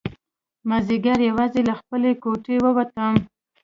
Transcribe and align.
مازیګر 0.69 1.19
یوازې 1.29 1.61
له 1.67 1.73
خپلې 1.79 2.11
کوټې 2.23 2.55
ووتم. 2.63 3.13